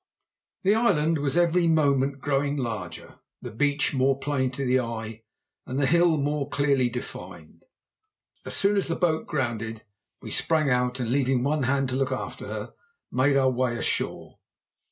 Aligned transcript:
The 0.63 0.73
island 0.73 1.19
was 1.19 1.37
every 1.37 1.67
moment 1.67 2.21
growing 2.21 2.57
larger, 2.57 3.19
the 3.39 3.51
beach 3.51 3.93
more 3.93 4.17
plain 4.17 4.49
to 4.49 4.65
the 4.65 4.79
eye, 4.79 5.21
and 5.67 5.77
the 5.77 5.85
hill 5.85 6.17
more 6.17 6.49
clearly 6.49 6.89
defined. 6.89 7.65
As 8.43 8.55
soon 8.55 8.77
as 8.77 8.87
the 8.87 8.95
boat 8.95 9.27
grounded 9.27 9.83
we 10.19 10.31
sprang 10.31 10.71
out 10.71 10.99
and, 10.99 11.11
leaving 11.11 11.43
one 11.43 11.61
hand 11.69 11.89
to 11.89 11.95
look 11.95 12.11
after 12.11 12.47
her, 12.47 12.73
made 13.11 13.37
our 13.37 13.51
way 13.51 13.77
ashore. 13.77 14.39